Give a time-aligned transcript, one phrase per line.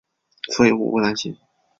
[0.55, 1.37] 所以我不担心